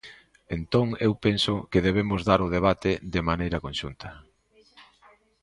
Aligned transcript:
Entón 0.57 0.87
eu 1.05 1.13
penso 1.25 1.53
que 1.71 1.83
debemos 1.87 2.21
dar 2.29 2.39
o 2.47 2.51
debate 2.57 2.91
de 3.13 3.21
maneira 3.29 3.61
conxunta. 3.65 4.09